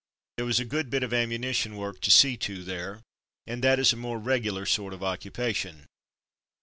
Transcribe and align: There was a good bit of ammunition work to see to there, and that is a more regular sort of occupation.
There 0.37 0.47
was 0.47 0.59
a 0.59 0.65
good 0.65 0.89
bit 0.89 1.03
of 1.03 1.13
ammunition 1.13 1.77
work 1.77 2.01
to 2.01 2.09
see 2.09 2.35
to 2.35 2.63
there, 2.63 3.01
and 3.45 3.63
that 3.63 3.77
is 3.77 3.93
a 3.93 3.95
more 3.95 4.17
regular 4.17 4.65
sort 4.65 4.95
of 4.95 5.03
occupation. 5.03 5.85